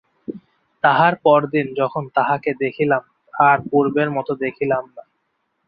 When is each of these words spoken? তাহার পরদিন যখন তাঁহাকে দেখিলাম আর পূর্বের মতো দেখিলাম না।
তাহার 0.83 1.13
পরদিন 1.23 1.67
যখন 1.75 2.03
তাঁহাকে 2.15 2.51
দেখিলাম 2.63 3.03
আর 3.33 3.57
পূর্বের 3.69 4.09
মতো 4.11 4.31
দেখিলাম 4.43 4.83
না। 4.87 5.03